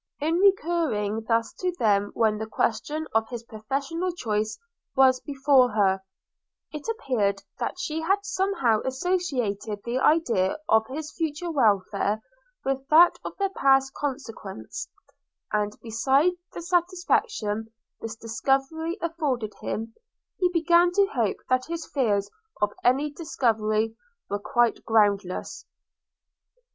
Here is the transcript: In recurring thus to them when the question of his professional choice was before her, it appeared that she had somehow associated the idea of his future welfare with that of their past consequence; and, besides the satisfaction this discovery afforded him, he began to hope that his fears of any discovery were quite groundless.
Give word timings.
In 0.19 0.37
recurring 0.37 1.25
thus 1.27 1.53
to 1.59 1.75
them 1.77 2.09
when 2.15 2.39
the 2.39 2.47
question 2.47 3.05
of 3.13 3.29
his 3.29 3.43
professional 3.43 4.11
choice 4.11 4.57
was 4.95 5.19
before 5.19 5.69
her, 5.73 6.01
it 6.71 6.87
appeared 6.89 7.43
that 7.59 7.77
she 7.77 8.01
had 8.01 8.25
somehow 8.25 8.79
associated 8.83 9.83
the 9.85 9.99
idea 9.99 10.57
of 10.67 10.87
his 10.87 11.11
future 11.15 11.51
welfare 11.51 12.19
with 12.65 12.87
that 12.87 13.19
of 13.23 13.37
their 13.37 13.51
past 13.51 13.93
consequence; 13.93 14.89
and, 15.53 15.77
besides 15.83 16.35
the 16.51 16.63
satisfaction 16.63 17.71
this 17.99 18.15
discovery 18.15 18.97
afforded 19.01 19.53
him, 19.61 19.93
he 20.39 20.49
began 20.49 20.91
to 20.93 21.05
hope 21.13 21.37
that 21.47 21.65
his 21.67 21.85
fears 21.85 22.27
of 22.59 22.73
any 22.83 23.11
discovery 23.11 23.95
were 24.31 24.39
quite 24.39 24.83
groundless. 24.83 25.67